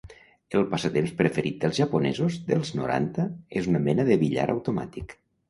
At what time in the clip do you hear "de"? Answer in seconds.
4.11-4.19